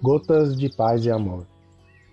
[0.00, 1.44] Gotas de Paz e Amor.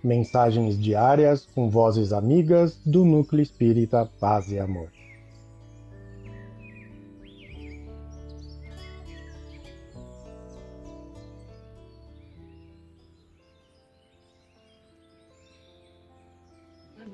[0.02, 4.90] Mensagens diárias com vozes amigas do Núcleo Espírita Paz e Amor.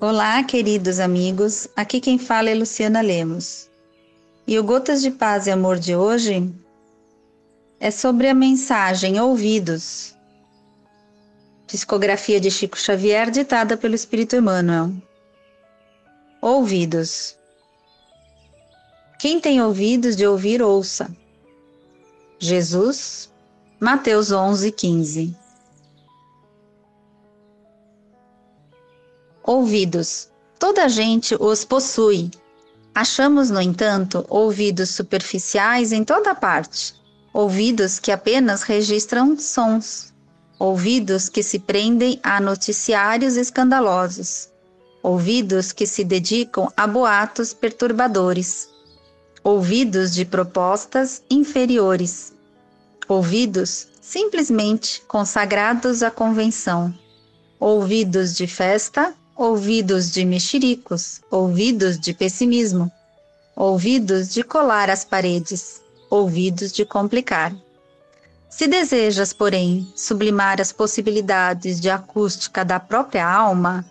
[0.01, 1.69] Olá, queridos amigos.
[1.77, 3.71] Aqui quem fala é Luciana Lemos.
[4.47, 6.51] E o Gotas de Paz e Amor de hoje
[7.79, 10.17] é sobre a mensagem Ouvidos,
[11.73, 14.93] psicografia de Chico Xavier ditada pelo Espírito Emmanuel.
[16.39, 17.35] Ouvidos.
[19.19, 21.11] Quem tem ouvidos de ouvir, ouça.
[22.39, 23.33] Jesus,
[23.81, 25.35] Mateus 11, 15.
[29.43, 30.29] Ouvidos.
[30.59, 32.31] Toda gente os possui.
[32.95, 37.01] Achamos, no entanto, ouvidos superficiais em toda parte
[37.33, 40.12] ouvidos que apenas registram sons,
[40.63, 44.49] ouvidos que se prendem a noticiários escandalosos,
[45.03, 48.69] ouvidos que se dedicam a boatos perturbadores,
[49.43, 52.33] ouvidos de propostas inferiores,
[53.09, 56.95] ouvidos simplesmente consagrados à convenção,
[57.59, 62.89] ouvidos de festa, ouvidos de mexericos, ouvidos de pessimismo,
[63.57, 67.53] ouvidos de colar as paredes ouvidos de complicar.
[68.53, 73.83] Se desejas, porém, sublimar as possibilidades de acústica da própria alma,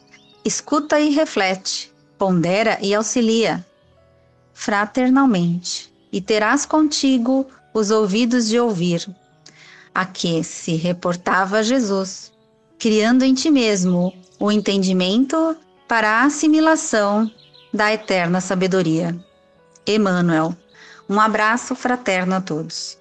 [0.46, 3.66] escuta e reflete, pondera e auxilia
[4.54, 9.10] fraternalmente, e terás contigo os ouvidos de ouvir,
[9.96, 12.32] a que se reportava Jesus,
[12.78, 17.32] criando em ti mesmo o entendimento para a assimilação
[17.74, 19.18] da eterna sabedoria.
[19.88, 20.56] Emmanuel
[21.10, 23.01] um abraço fraterno a todos.